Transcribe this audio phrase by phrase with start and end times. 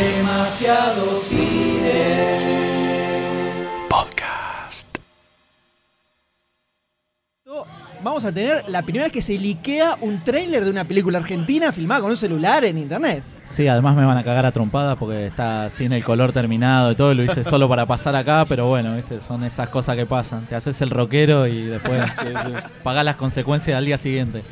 [0.00, 2.24] Demasiado cine.
[3.86, 4.86] Podcast.
[8.02, 11.70] Vamos a tener la primera vez que se liquea un tráiler de una película argentina
[11.70, 13.22] filmada con un celular en internet.
[13.44, 16.94] Sí, además me van a cagar a trompadas porque está sin el color terminado y
[16.94, 17.12] todo.
[17.12, 19.20] Lo hice solo para pasar acá, pero bueno, ¿viste?
[19.20, 20.46] son esas cosas que pasan.
[20.46, 22.02] Te haces el rockero y después
[22.82, 24.44] pagás las consecuencias al día siguiente.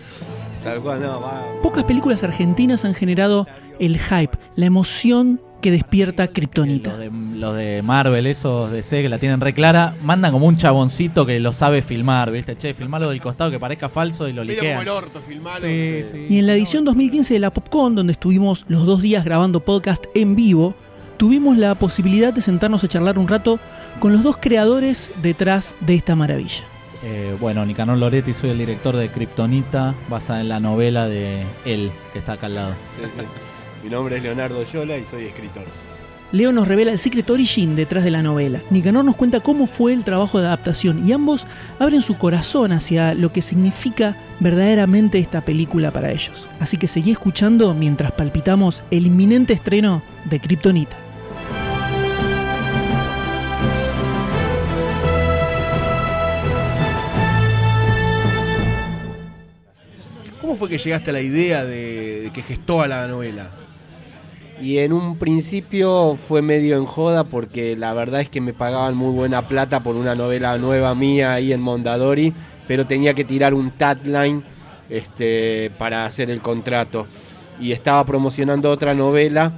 [0.62, 1.42] Tal cual, no, va.
[1.62, 3.46] Pocas películas argentinas han generado
[3.78, 6.90] el hype, la emoción que despierta Kryptonita.
[6.90, 10.46] Los de, los de Marvel, esos de C que la tienen re clara, mandan como
[10.46, 12.56] un chaboncito que lo sabe filmar, ¿viste?
[12.56, 14.82] Che, filmarlo del costado que parezca falso y lo Medio como liquean.
[14.82, 15.66] el orto, filmalo.
[15.66, 16.26] Sí, sí.
[16.28, 20.04] Y en la edición 2015 de la Popcon, donde estuvimos los dos días grabando podcast
[20.14, 20.76] en vivo,
[21.16, 23.58] tuvimos la posibilidad de sentarnos a charlar un rato
[23.98, 26.62] con los dos creadores detrás de esta maravilla.
[27.02, 31.90] Eh, bueno, Nicanor Loretti, soy el director de Kryptonita, basada en la novela de él,
[32.12, 32.74] que está acá al lado.
[32.96, 33.24] Sí, sí.
[33.88, 35.64] Mi nombre es Leonardo Yola y soy escritor.
[36.30, 38.60] Leo nos revela el secret origin detrás de la novela.
[38.68, 41.46] Nicanor nos cuenta cómo fue el trabajo de adaptación y ambos
[41.78, 46.50] abren su corazón hacia lo que significa verdaderamente esta película para ellos.
[46.60, 50.98] Así que seguí escuchando mientras palpitamos el inminente estreno de Kryptonita.
[60.42, 63.48] ¿Cómo fue que llegaste a la idea de, de que gestó a la novela?
[64.60, 68.96] Y en un principio fue medio en joda porque la verdad es que me pagaban
[68.96, 72.34] muy buena plata por una novela nueva mía ahí en Mondadori,
[72.66, 74.42] pero tenía que tirar un tagline
[74.90, 77.06] este, para hacer el contrato.
[77.60, 79.52] Y estaba promocionando otra novela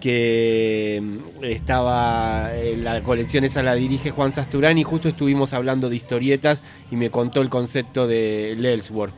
[0.00, 5.88] que mm, estaba, eh, la colección esa la dirige Juan Sasturán y justo estuvimos hablando
[5.88, 9.14] de historietas y me contó el concepto de Ellsworth.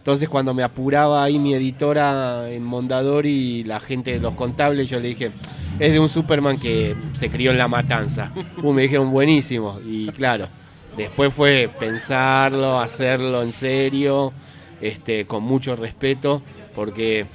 [0.00, 4.88] Entonces cuando me apuraba ahí mi editora en Mondadori y la gente de los contables,
[4.88, 5.30] yo le dije,
[5.78, 8.32] es de un Superman que se crió en la matanza.
[8.62, 9.78] Uh, me dijeron buenísimo.
[9.86, 10.48] Y claro,
[10.96, 14.32] después fue pensarlo, hacerlo en serio,
[14.80, 16.40] este, con mucho respeto,
[16.74, 17.26] porque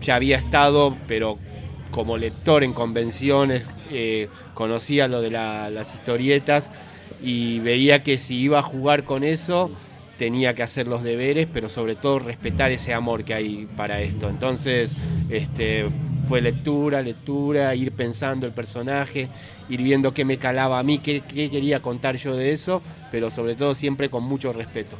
[0.00, 1.38] ya había estado, pero
[1.90, 6.70] como lector en convenciones, eh, conocía lo de la- las historietas
[7.22, 9.70] y veía que si iba a jugar con eso,
[10.18, 14.28] tenía que hacer los deberes, pero sobre todo respetar ese amor que hay para esto.
[14.28, 14.94] Entonces,
[15.28, 15.86] este,
[16.26, 19.28] fue lectura, lectura, ir pensando el personaje,
[19.68, 23.30] ir viendo qué me calaba a mí, qué, qué quería contar yo de eso, pero
[23.30, 24.96] sobre todo siempre con mucho respeto.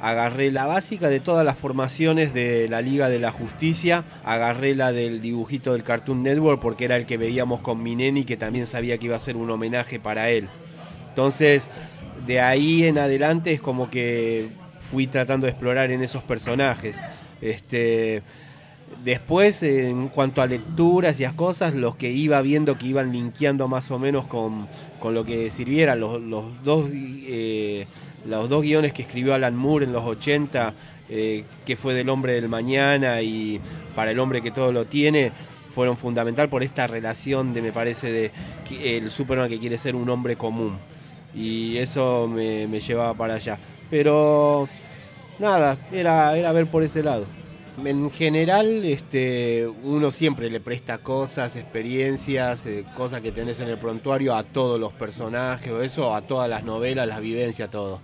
[0.00, 4.92] Agarré la básica de todas las formaciones de la Liga de la Justicia, agarré la
[4.92, 8.66] del dibujito del Cartoon Network porque era el que veíamos con mi neni que también
[8.66, 10.48] sabía que iba a ser un homenaje para él.
[11.08, 11.70] Entonces,
[12.26, 14.50] de ahí en adelante es como que
[14.90, 17.00] fui tratando de explorar en esos personajes.
[17.40, 18.22] Este,
[19.04, 23.68] después, en cuanto a lecturas y a cosas, los que iba viendo que iban linkeando
[23.68, 24.68] más o menos con,
[25.00, 27.86] con lo que sirviera, los, los dos, eh,
[28.26, 30.74] los dos guiones que escribió Alan Moore en los 80,
[31.10, 33.60] eh, que fue del hombre del mañana y
[33.94, 35.32] para el hombre que todo lo tiene,
[35.70, 38.30] fueron fundamental por esta relación de, me parece, de
[38.80, 40.78] el Superman que quiere ser un hombre común
[41.34, 43.58] y eso me, me llevaba para allá.
[43.90, 44.68] Pero
[45.38, 47.26] nada, era, era ver por ese lado.
[47.84, 53.78] En general, este, uno siempre le presta cosas, experiencias, eh, cosas que tenés en el
[53.78, 58.00] prontuario a todos los personajes, o eso, a todas las novelas, las vivencias, todo.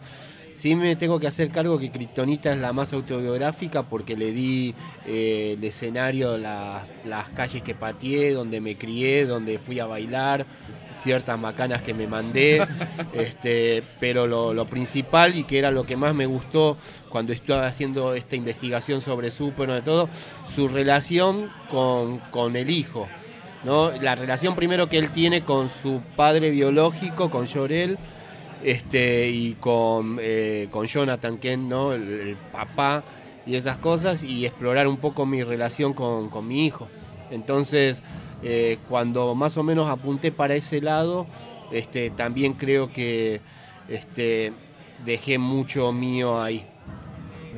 [0.55, 4.75] Sí me tengo que hacer cargo que Kryptonita es la más autobiográfica porque le di
[5.06, 10.47] eh, el escenario, las, las calles que pateé, donde me crié, donde fui a bailar,
[10.97, 12.66] ciertas macanas que me mandé,
[13.15, 16.77] este, pero lo, lo principal y que era lo que más me gustó
[17.09, 20.09] cuando estaba haciendo esta investigación sobre Superman y todo,
[20.44, 23.09] su relación con, con el hijo.
[23.65, 23.91] ¿no?
[24.00, 27.99] La relación primero que él tiene con su padre biológico, con Jorel,
[28.62, 31.93] este, y con, eh, con Jonathan Kent, ¿no?
[31.93, 33.03] el, papá
[33.47, 36.89] y esas cosas, y explorar un poco mi relación con, con mi hijo.
[37.30, 38.03] Entonces,
[38.42, 41.27] eh, cuando más o menos apunté para ese lado,
[41.72, 43.41] este, también creo que
[43.89, 44.53] este,
[45.04, 46.66] dejé mucho mío ahí.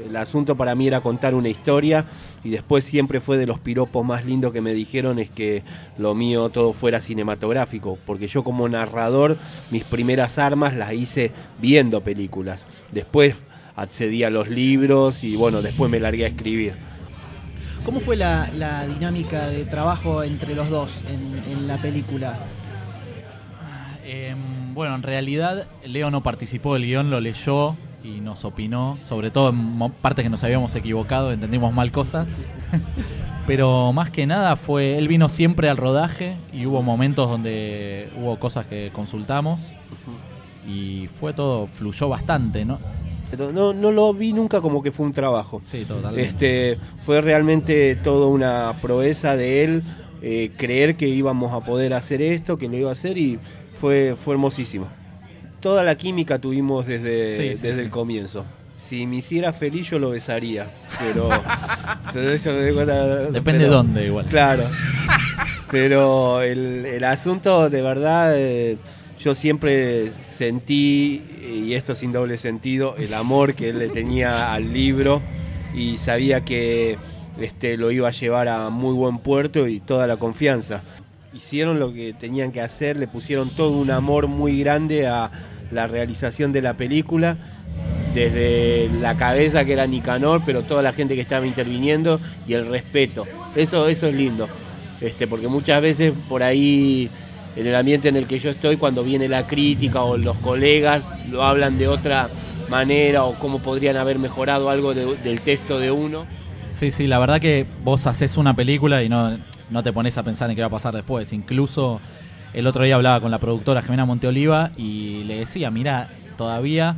[0.06, 2.06] El asunto para mí era contar una historia
[2.44, 5.62] y después siempre fue de los piropos más lindos que me dijeron es que
[5.98, 9.36] lo mío todo fuera cinematográfico, porque yo como narrador
[9.70, 12.66] mis primeras armas las hice viendo películas.
[12.90, 13.36] Después
[13.76, 16.74] accedí a los libros y bueno, después me largué a escribir.
[17.84, 22.38] ¿Cómo fue la, la dinámica de trabajo entre los dos en, en la película?
[24.04, 29.31] Em, bueno, en realidad Leo no participó del guion, lo leyó y nos opinó, sobre
[29.31, 32.26] todo en partes que nos habíamos equivocado, entendimos mal cosas.
[33.46, 38.38] Pero más que nada fue, él vino siempre al rodaje y hubo momentos donde hubo
[38.38, 39.72] cosas que consultamos
[40.66, 42.78] y fue todo, fluyó bastante, ¿no?
[43.52, 45.60] No, no lo vi nunca como que fue un trabajo.
[45.62, 46.28] Sí, totalmente.
[46.28, 49.82] Este, fue realmente toda una proeza de él
[50.20, 53.38] eh, creer que íbamos a poder hacer esto, que lo iba a hacer y
[53.72, 54.87] fue, fue hermosísimo.
[55.62, 57.81] Toda la química tuvimos desde, Sí, desde sí.
[57.81, 58.44] el comienzo.
[58.79, 61.31] Si me hiciera feliz yo lo besaría, pero
[62.09, 64.26] entonces yo me Depende pero- de dónde igual.
[64.26, 64.64] Claro.
[65.70, 68.76] Pero el, el asunto, de verdad, eh,
[69.19, 74.73] yo siempre sentí, y esto sin doble sentido, el amor que él le tenía al
[74.73, 75.23] libro
[75.75, 76.99] y sabía que
[77.41, 80.82] este, lo iba a llevar a muy buen puerto y toda la confianza.
[81.32, 85.31] Hicieron lo que tenían que hacer, le pusieron todo un amor muy grande a
[85.72, 87.36] la realización de la película
[88.14, 92.66] desde la cabeza que era Nicanor, pero toda la gente que estaba interviniendo y el
[92.69, 93.26] respeto.
[93.56, 94.48] Eso, eso es lindo.
[95.00, 97.08] Este, porque muchas veces por ahí
[97.56, 101.02] en el ambiente en el que yo estoy, cuando viene la crítica o los colegas
[101.30, 102.28] lo hablan de otra
[102.68, 106.26] manera o cómo podrían haber mejorado algo de- del texto de uno.
[106.70, 109.38] Sí, sí, la verdad que vos haces una película y no,
[109.70, 111.32] no te pones a pensar en qué va a pasar después.
[111.32, 112.00] Incluso
[112.54, 116.96] el otro día hablaba con la productora Jimena Monteoliva y le decía, mira, todavía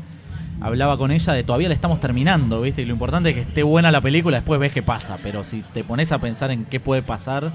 [0.61, 2.83] hablaba con ella de todavía la estamos terminando, ¿viste?
[2.83, 5.19] Y lo importante es que esté buena la película, después ves qué pasa.
[5.23, 7.53] Pero si te pones a pensar en qué puede pasar,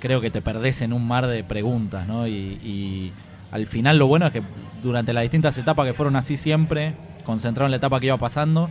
[0.00, 2.26] creo que te perdés en un mar de preguntas, ¿no?
[2.26, 3.12] Y, y
[3.50, 4.42] al final lo bueno es que
[4.82, 8.68] durante las distintas etapas que fueron así siempre, concentrado en la etapa que iba pasando,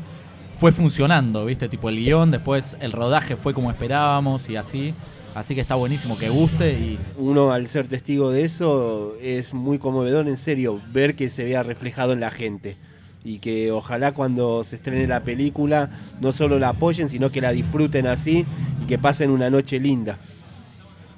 [0.57, 1.69] fue funcionando, ¿viste?
[1.69, 4.93] Tipo el guion, después el rodaje fue como esperábamos y así.
[5.37, 9.77] Así que está buenísimo que guste y Uno al ser testigo de eso es muy
[9.77, 12.75] conmovedor, en serio, ver que se vea reflejado en la gente.
[13.23, 15.91] Y que ojalá cuando se estrene la película
[16.21, 18.47] no solo la apoyen, sino que la disfruten así
[18.81, 20.17] y que pasen una noche linda.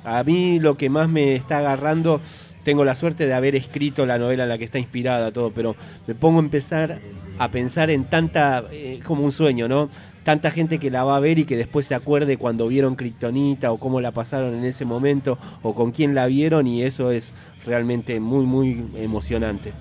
[0.04, 2.20] A mí lo que más me está agarrando,
[2.66, 5.78] tengo la suerte de haber escrito la novela en la que está inspirada todo, pero
[6.08, 7.00] me pongo a empezar
[7.38, 9.90] a pensar en tanta, eh, como un sueño, ¿no?
[10.24, 13.72] Tanta gente que la va a ver y que después se acuerde cuando vieron Kryptonita
[13.72, 17.34] o cómo la pasaron en ese momento o con quién la vieron y eso es
[17.66, 19.74] realmente muy, muy emocionante.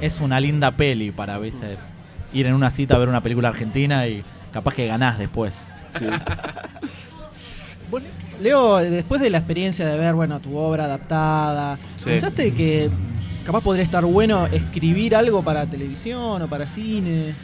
[0.00, 1.76] es una linda peli para, ¿viste?
[2.32, 4.22] Ir en una cita a ver una película argentina y
[4.52, 5.60] capaz que ganás después.
[5.98, 6.06] Sí.
[7.90, 8.06] Bueno,
[8.40, 12.04] Leo, después de la experiencia de ver, bueno, tu obra adaptada, Sí.
[12.04, 12.88] ¿pensaste que
[13.44, 17.34] capaz podría estar bueno escribir algo para televisión o para cine?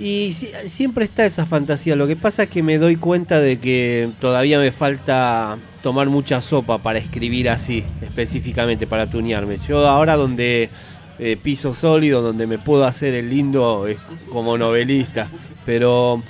[0.00, 1.94] Y si- siempre está esa fantasía.
[1.94, 6.40] Lo que pasa es que me doy cuenta de que todavía me falta tomar mucha
[6.40, 9.58] sopa para escribir así, específicamente para tunearme.
[9.68, 10.70] Yo ahora donde
[11.18, 13.86] eh, piso sólido, donde me puedo hacer el lindo
[14.32, 15.28] como novelista.
[15.66, 16.22] Pero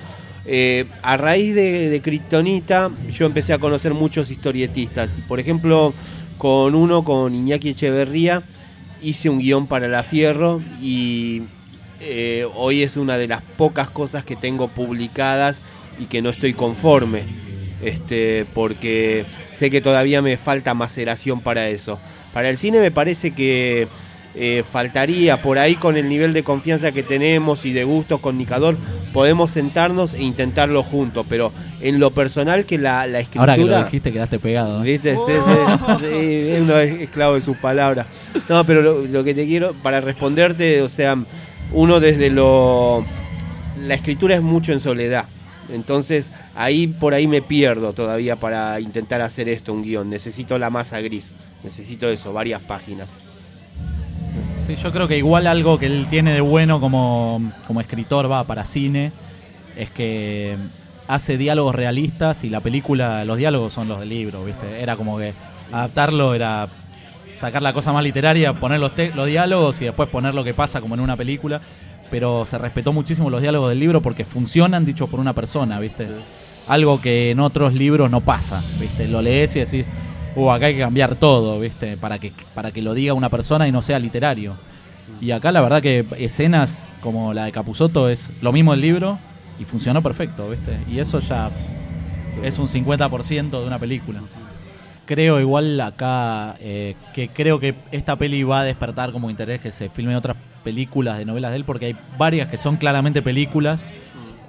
[0.44, 5.20] eh, a raíz de, de Kryptonita yo empecé a conocer muchos historietistas.
[5.28, 5.94] Por ejemplo,
[6.38, 8.42] con uno, con Iñaki Echeverría,
[9.00, 11.42] hice un guion para La Fierro y
[12.00, 15.62] eh, hoy es una de las pocas cosas que tengo publicadas
[15.98, 17.24] y que no estoy conforme.
[17.82, 21.98] Este, porque sé que todavía me falta maceración para eso.
[22.32, 23.88] Para el cine me parece que
[24.34, 28.38] eh, faltaría por ahí con el nivel de confianza que tenemos y de gustos con
[28.38, 28.76] Nicador,
[29.12, 33.54] podemos sentarnos e intentarlo juntos, pero en lo personal que la, la escritura...
[33.54, 34.84] Ahora que lo dijiste quedaste pegado.
[34.84, 34.92] ¿eh?
[34.92, 35.16] ¿Viste?
[35.16, 38.06] Sí, sí, sí, uno es esclavo de sus palabras.
[38.48, 41.16] No, pero lo, lo que te quiero, para responderte, o sea,
[41.72, 43.04] uno desde lo...
[43.80, 45.26] La escritura es mucho en soledad.
[45.72, 50.10] Entonces, ahí por ahí me pierdo todavía para intentar hacer esto, un guion.
[50.10, 51.34] Necesito la masa gris.
[51.62, 53.10] Necesito eso, varias páginas.
[54.66, 58.44] Sí, yo creo que igual algo que él tiene de bueno como, como escritor, va,
[58.44, 59.12] para cine,
[59.76, 60.56] es que
[61.08, 64.80] hace diálogos realistas y la película, los diálogos son los del libro, ¿viste?
[64.82, 65.34] Era como que
[65.72, 66.68] adaptarlo era
[67.34, 70.54] sacar la cosa más literaria, poner los, te- los diálogos y después poner lo que
[70.54, 71.60] pasa como en una película,
[72.10, 76.08] pero se respetó muchísimo los diálogos del libro porque funcionan dichos por una persona, ¿viste?
[76.68, 79.08] Algo que en otros libros no pasa, ¿viste?
[79.08, 79.84] Lo lees y decís,
[80.36, 81.96] uh, acá hay que cambiar todo, ¿viste?
[81.96, 84.54] Para que, para que lo diga una persona y no sea literario.
[85.20, 89.18] Y acá la verdad que escenas como la de Capuzoto es lo mismo del libro
[89.58, 90.78] y funcionó perfecto, ¿viste?
[90.90, 91.50] Y eso ya
[92.42, 94.20] es un 50% de una película.
[95.10, 99.72] Creo igual acá eh, que creo que esta peli va a despertar como interés que
[99.72, 103.90] se filmen otras películas de novelas de él porque hay varias que son claramente películas.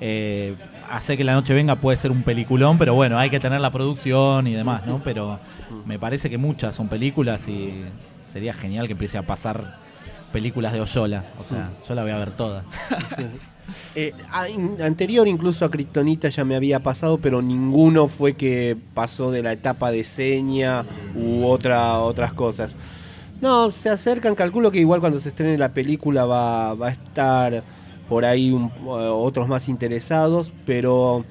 [0.02, 0.54] Eh,
[0.88, 3.72] hace que la noche venga puede ser un peliculón, pero bueno, hay que tener la
[3.72, 5.02] producción y demás, ¿no?
[5.04, 5.40] Pero
[5.88, 7.82] me parece que muchas son películas y
[8.28, 9.78] sería genial que empiece a pasar
[10.32, 11.24] películas de Oyola.
[11.40, 12.66] O sea, yo la voy a ver toda.
[13.96, 14.14] Eh,
[14.82, 19.54] anterior incluso a Kryptonita ya me había pasado, pero ninguno fue que pasó de la
[19.54, 22.76] etapa de seña u otra, otras cosas.
[23.42, 27.64] No, se acercan, calculo que igual cuando se estrene la película va, va a estar
[28.08, 31.26] por ahí eh, otros más interesados, pero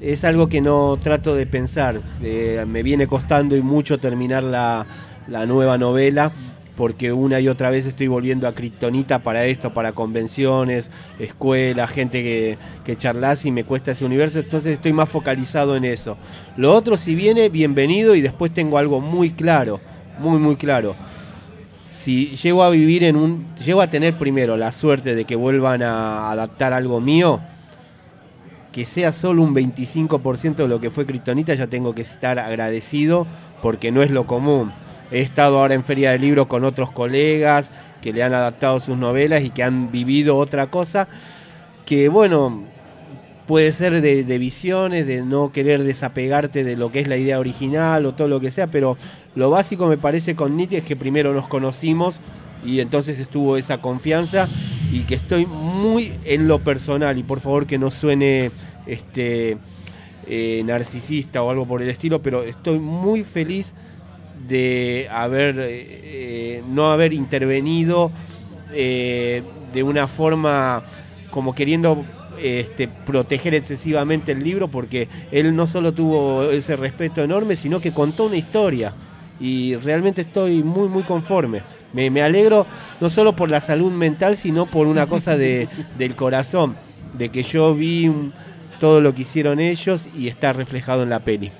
[0.00, 2.00] es algo que no trato de pensar.
[2.22, 4.86] Eh, me viene costando y mucho terminar la,
[5.26, 6.32] la nueva novela
[6.78, 12.22] porque una y otra vez estoy volviendo a Kryptonita para esto, para convenciones, escuelas, gente
[12.22, 16.16] que, que charlas y me cuesta ese universo, entonces estoy más focalizado en eso.
[16.56, 19.80] Lo otro, si viene, bienvenido y después tengo algo muy claro,
[20.20, 20.94] muy, muy claro.
[21.90, 23.48] Si llego a vivir en un.
[23.56, 27.40] Llego a tener primero la suerte de que vuelvan a adaptar algo mío,
[28.70, 33.26] que sea solo un 25% de lo que fue Kryptonita, ya tengo que estar agradecido
[33.62, 34.72] porque no es lo común.
[35.10, 37.70] He estado ahora en Feria del Libro con otros colegas
[38.02, 41.08] que le han adaptado sus novelas y que han vivido otra cosa
[41.86, 42.64] que, bueno,
[43.46, 48.04] puede ser de, visiones, de no querer desapegarte de lo que es la idea original
[48.04, 48.98] o todo lo que sea, pero
[49.34, 52.20] lo básico me parece con Nitti es que primero nos conocimos
[52.62, 54.48] y entonces estuvo esa confianza
[54.92, 58.50] y que estoy muy en lo personal y por favor que no suene
[58.86, 59.56] este
[60.26, 63.72] eh, narcisista o algo por el estilo, pero estoy muy feliz
[64.46, 68.10] de haber eh, no haber intervenido
[68.72, 69.42] eh,
[69.72, 70.82] de una forma
[71.30, 72.04] como queriendo
[72.40, 77.92] este, proteger excesivamente el libro porque él no solo tuvo ese respeto enorme sino que
[77.92, 78.94] contó una historia.
[79.40, 81.62] Y realmente estoy muy muy conforme.
[81.92, 82.66] Me, me alegro
[83.00, 85.68] no solo por la salud mental sino por una cosa de,
[85.98, 86.76] del corazón
[87.16, 88.32] de que yo vi un-
[88.80, 91.50] todo lo que hicieron ellos y está reflejado en la peli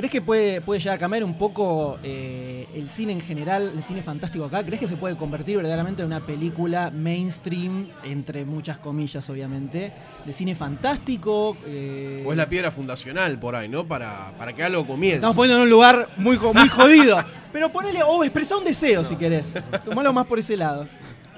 [0.00, 3.82] ¿Crees que puede, puede llegar a cambiar un poco eh, el cine en general, el
[3.82, 4.64] cine fantástico acá?
[4.64, 9.92] ¿Crees que se puede convertir verdaderamente en una película mainstream, entre muchas comillas obviamente,
[10.24, 11.54] de cine fantástico?
[11.66, 13.84] eh, O es la piedra fundacional por ahí, ¿no?
[13.86, 15.16] Para, para que algo comience.
[15.16, 17.22] Estamos poniendo en un lugar muy, muy jodido.
[17.52, 19.52] Pero ponele, o expresa un deseo si querés.
[19.84, 20.86] Tomalo más por ese lado.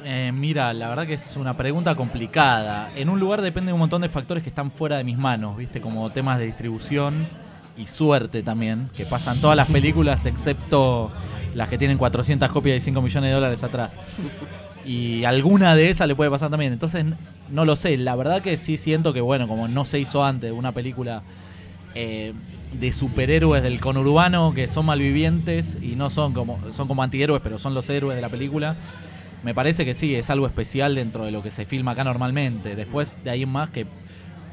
[0.04, 2.92] Eh, mira, la verdad que es una pregunta complicada.
[2.94, 5.56] En un lugar depende de un montón de factores que están fuera de mis manos,
[5.56, 5.80] ¿viste?
[5.80, 7.41] Como temas de distribución
[7.76, 11.10] y suerte también, que pasan todas las películas excepto
[11.54, 13.92] las que tienen 400 copias y 5 millones de dólares atrás.
[14.84, 16.72] Y alguna de esas le puede pasar también.
[16.72, 17.04] Entonces,
[17.50, 17.96] no lo sé.
[17.96, 21.22] La verdad que sí siento que, bueno, como no se hizo antes una película
[21.94, 22.32] eh,
[22.72, 27.58] de superhéroes del conurbano que son malvivientes y no son como, son como antihéroes, pero
[27.58, 28.76] son los héroes de la película.
[29.44, 32.76] Me parece que sí, es algo especial dentro de lo que se filma acá normalmente.
[32.76, 33.86] Después de ahí en más que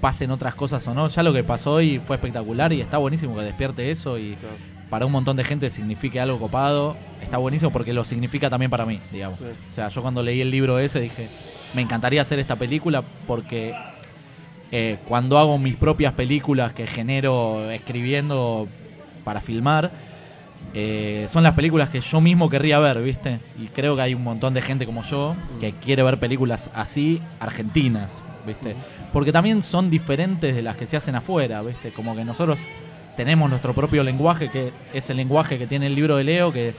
[0.02, 1.08] pasen otras cosas o no.
[1.08, 4.38] Ya lo que pasó hoy fue espectacular y está buenísimo que despierte eso y
[4.90, 6.98] para un montón de gente signifique algo copado.
[7.22, 9.40] Está buenísimo porque lo significa también para mí, digamos.
[9.40, 9.46] Sí.
[9.46, 11.28] O sea, yo cuando leí el libro ese dije,
[11.74, 13.74] me encantaría hacer esta película porque
[14.72, 18.68] eh, cuando hago mis propias películas que genero escribiendo
[19.24, 19.92] para filmar,
[20.74, 23.40] eh, son las películas que yo mismo querría ver, ¿viste?
[23.60, 27.22] Y creo que hay un montón de gente como yo que quiere ver películas así,
[27.40, 28.76] argentinas, ¿viste?
[29.12, 31.92] Porque también son diferentes de las que se hacen afuera, ¿viste?
[31.92, 32.60] Como que nosotros
[33.16, 36.74] tenemos nuestro propio lenguaje, que es el lenguaje que tiene el libro de Leo, que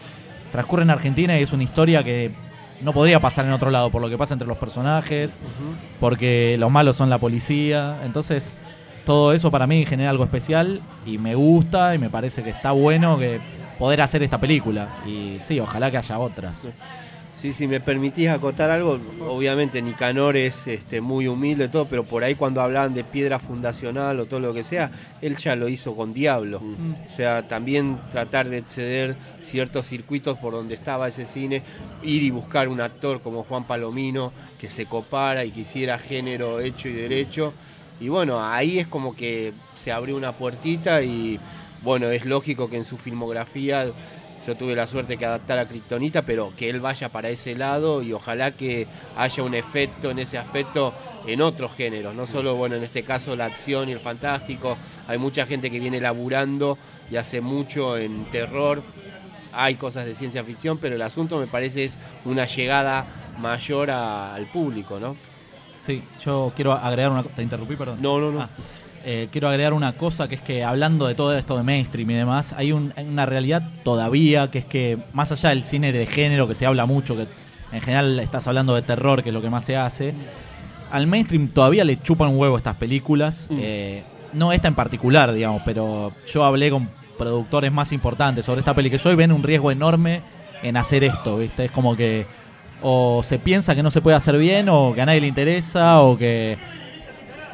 [0.50, 2.32] transcurre en Argentina y es una historia que
[2.80, 5.38] no podría pasar en otro lado, por lo que pasa entre los personajes,
[5.98, 8.00] porque los malos son la policía.
[8.04, 8.56] Entonces,
[9.04, 12.72] todo eso para mí genera algo especial y me gusta y me parece que está
[12.72, 13.38] bueno que
[13.78, 14.88] poder hacer esta película.
[15.06, 16.60] Y sí, ojalá que haya otras.
[16.60, 16.68] Sí,
[17.40, 22.22] si me permitís acotar algo, obviamente Nicanor es este, muy humilde y todo, pero por
[22.22, 24.90] ahí cuando hablaban de piedra fundacional o todo lo que sea,
[25.22, 26.60] él ya lo hizo con Diablo.
[26.60, 31.62] O sea, también tratar de exceder ciertos circuitos por donde estaba ese cine,
[32.02, 36.60] ir y buscar un actor como Juan Palomino que se copara y que hiciera género
[36.60, 37.54] hecho y derecho.
[38.00, 41.40] Y bueno, ahí es como que se abrió una puertita y
[41.82, 43.90] bueno, es lógico que en su filmografía
[44.46, 48.02] yo tuve la suerte que adaptar a Kryptonita, pero que él vaya para ese lado
[48.02, 50.94] y ojalá que haya un efecto en ese aspecto
[51.26, 55.18] en otros géneros, no solo, bueno, en este caso la acción y el fantástico, hay
[55.18, 56.78] mucha gente que viene laburando
[57.10, 58.82] y hace mucho en terror,
[59.52, 63.04] hay cosas de ciencia ficción, pero el asunto me parece es una llegada
[63.38, 65.16] mayor a- al público, ¿no?
[65.74, 67.22] Sí, yo quiero agregar una...
[67.22, 67.98] ¿Te interrumpí, perdón?
[68.00, 68.40] No, no, no.
[68.42, 68.48] Ah,
[69.04, 72.14] eh, quiero agregar una cosa que es que hablando de todo esto de mainstream y
[72.14, 76.46] demás, hay un- una realidad todavía que es que más allá del cine de género
[76.48, 77.26] que se habla mucho, que
[77.72, 80.12] en general estás hablando de terror, que es lo que más se hace,
[80.90, 83.46] al mainstream todavía le chupan huevo estas películas.
[83.50, 83.56] Mm.
[83.60, 84.02] eh,
[84.32, 86.88] no esta en particular, digamos, pero yo hablé con
[87.18, 90.22] productores más importantes sobre esta peli que yo y ven un riesgo enorme
[90.62, 91.64] en hacer esto, ¿viste?
[91.64, 92.26] Es como que
[92.82, 96.00] o se piensa que no se puede hacer bien, o que a nadie le interesa,
[96.00, 96.56] o que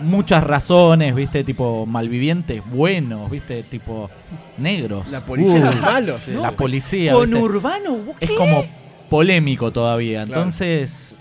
[0.00, 1.44] muchas razones, ¿viste?
[1.44, 3.62] Tipo malvivientes buenos, ¿viste?
[3.62, 4.10] Tipo
[4.58, 5.10] negros.
[5.10, 6.28] La policía Uh, de los malos.
[6.28, 7.12] La policía.
[7.12, 7.42] Con ¿viste?
[7.44, 8.64] Urbano, Es como
[9.08, 10.24] polémico todavía.
[10.26, 10.40] Claro.
[10.42, 11.16] Entonces,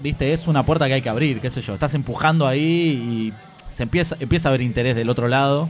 [0.00, 1.74] viste, es una puerta que hay que abrir, qué sé yo.
[1.74, 3.32] Estás empujando ahí y
[3.70, 5.68] se empieza, empieza a haber interés del otro lado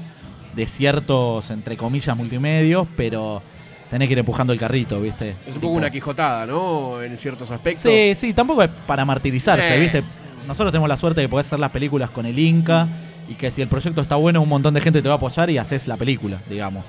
[0.54, 3.42] de ciertos, entre comillas, multimedios, pero
[3.90, 5.30] tenés que ir empujando el carrito, viste.
[5.46, 7.02] Es un Tipo- poco una quijotada, ¿no?
[7.02, 7.82] En ciertos aspectos.
[7.90, 9.80] Sí, sí, tampoco es para martirizarse, Eh.
[9.80, 10.04] ¿viste?
[10.46, 12.88] Nosotros tenemos la suerte de poder hacer las películas con el Inca
[13.28, 15.50] y que si el proyecto está bueno, un montón de gente te va a apoyar
[15.50, 16.84] y haces la película, digamos.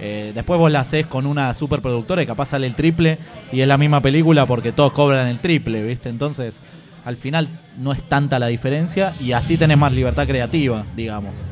[0.00, 3.18] Eh, después vos la haces con una superproductora y capaz sale el triple
[3.52, 6.08] y es la misma película porque todos cobran el triple, ¿viste?
[6.08, 6.60] Entonces,
[7.04, 11.44] al final no es tanta la diferencia y así tenés más libertad creativa, digamos.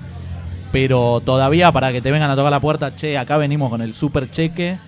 [0.72, 3.92] Pero todavía para que te vengan a tocar la puerta, che, acá venimos con el
[3.94, 4.78] super cheque,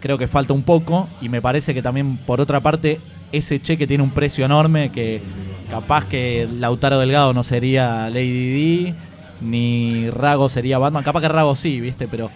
[0.00, 3.00] creo que falta un poco y me parece que también por otra parte
[3.36, 5.22] ese cheque tiene un precio enorme que
[5.70, 8.94] capaz que Lautaro Delgado no sería Lady D
[9.40, 12.08] ni Rago sería Batman, capaz que Rago sí, ¿viste?
[12.08, 12.30] Pero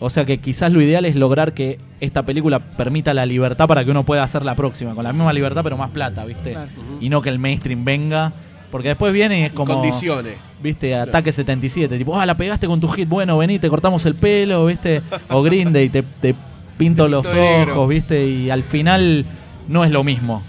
[0.00, 3.84] o sea que quizás lo ideal es lograr que esta película permita la libertad para
[3.84, 6.52] que uno pueda hacer la próxima, con la misma libertad pero más plata, ¿viste?
[6.52, 6.70] Claro.
[7.00, 8.32] Y no que el mainstream venga,
[8.70, 10.34] porque después viene y es como Condiciones.
[10.60, 10.94] ¿Viste?
[10.96, 11.96] Ataque 77.
[11.96, 13.08] Tipo, ah, la pegaste con tu hit.
[13.08, 15.00] Bueno, vení, te cortamos el pelo, ¿viste?
[15.28, 16.34] O Green Day, te, te
[16.76, 17.72] pinto Te los pinto de negro.
[17.74, 18.26] ojos, ¿viste?
[18.26, 19.24] Y al final
[19.68, 20.42] no es lo mismo.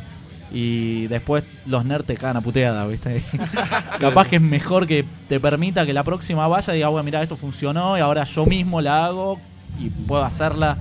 [0.51, 3.23] Y después los nerds te cagan a puteada, ¿viste?
[3.99, 7.21] Capaz que es mejor que te permita que la próxima vaya y diga, bueno, mira,
[7.21, 9.39] esto funcionó y ahora yo mismo la hago
[9.79, 10.77] y puedo hacerla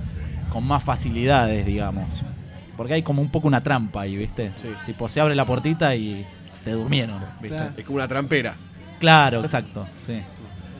[0.49, 2.07] con más facilidades, digamos.
[2.77, 4.51] Porque hay como un poco una trampa ahí, ¿viste?
[4.57, 4.69] Sí.
[4.85, 6.25] Tipo, se abre la puertita y
[6.63, 7.57] te durmieron, ¿viste?
[7.57, 7.73] Claro.
[7.75, 8.55] Es como una trampera.
[8.99, 10.21] Claro, exacto, sí.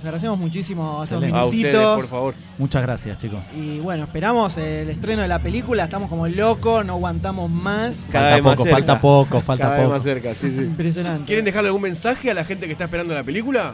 [0.06, 1.36] Agradecemos muchísimo estos Excelente.
[1.40, 1.96] A ustedes, minutitos.
[1.96, 2.34] por favor.
[2.60, 3.40] Muchas gracias, chicos.
[3.56, 5.86] Y bueno, esperamos el estreno de la película.
[5.86, 8.06] Estamos como locos, no aguantamos más.
[8.12, 9.94] Cada falta vez poco, falta poco, falta Cada vez poco.
[9.96, 10.62] más cerca, sí, sí.
[10.62, 11.26] Impresionante.
[11.26, 13.74] ¿Quieren dejarle algún mensaje a la gente que está esperando la película?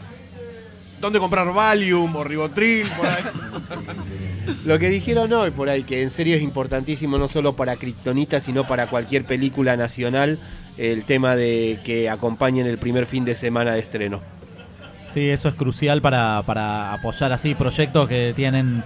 [1.02, 2.86] ¿Dónde comprar Valium o Ribotril?
[2.96, 3.22] Por ahí?
[4.64, 8.40] Lo que dijeron hoy por ahí, que en serio es importantísimo no solo para Kryptonita,
[8.40, 10.38] sino para cualquier película nacional,
[10.78, 14.22] el tema de que acompañen el primer fin de semana de estreno.
[15.12, 18.82] Sí, eso es crucial para, para apoyar así proyectos que tienen...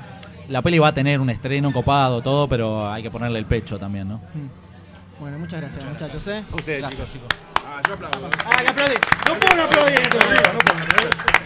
[0.48, 3.78] La peli va a tener un estreno copado, todo, pero hay que ponerle el pecho
[3.78, 4.16] también, ¿no?
[4.16, 5.20] Mm.
[5.20, 6.26] Bueno, muchas gracias, muchachos.
[6.28, 6.42] ¿eh?
[6.52, 7.28] Ustedes, Gracias, chicos.
[7.66, 8.30] Ah, yo aplaudo.
[8.44, 8.94] ¡Ah, que aplaudí!
[9.26, 10.00] ¡No puedo no aplaudir!
[10.12, 11.45] boludo, no puedo aplaudir.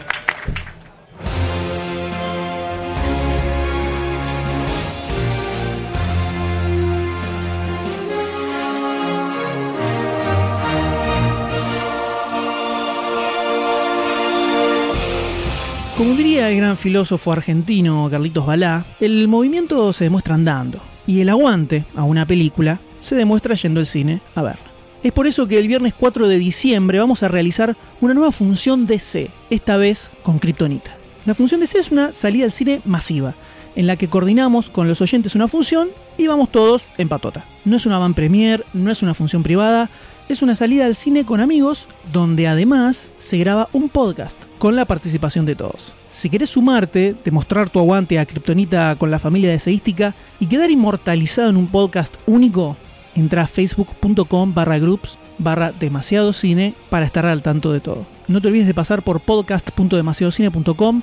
[16.23, 21.87] Diría el gran filósofo argentino Carlitos Balá, el movimiento se demuestra andando y el aguante
[21.97, 24.67] a una película se demuestra yendo al cine a verla.
[25.03, 28.85] Es por eso que el viernes 4 de diciembre vamos a realizar una nueva función
[28.85, 30.95] DC, esta vez con Kryptonita.
[31.25, 33.35] La función DC es una salida al cine masiva,
[33.75, 37.47] en la que coordinamos con los oyentes una función y vamos todos en patota.
[37.65, 39.89] No es una van premier, no es una función privada,
[40.29, 44.85] es una salida al cine con amigos donde además se graba un podcast con la
[44.85, 45.95] participación de todos.
[46.11, 51.49] Si querés sumarte, demostrar tu aguante a Kryptonita con la familia deseística y quedar inmortalizado
[51.49, 52.77] en un podcast único,
[53.15, 58.07] entra a facebook.com barra groups barra demasiado cine para estar al tanto de todo.
[58.29, 61.03] No te olvides de pasar por podcast.demasiadocine.com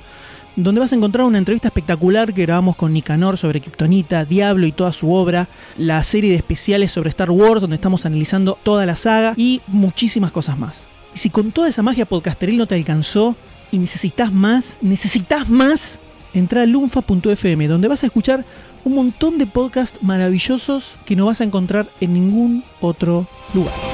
[0.54, 4.72] donde vas a encontrar una entrevista espectacular que grabamos con Nicanor sobre Kryptonita, Diablo y
[4.72, 8.94] toda su obra, la serie de especiales sobre Star Wars donde estamos analizando toda la
[8.94, 10.86] saga y muchísimas cosas más.
[11.18, 13.34] Y si con toda esa magia podcasteril no te alcanzó
[13.72, 15.98] y necesitas más, necesitas más,
[16.32, 18.44] entra a lunfa.fm donde vas a escuchar
[18.84, 23.87] un montón de podcasts maravillosos que no vas a encontrar en ningún otro lugar.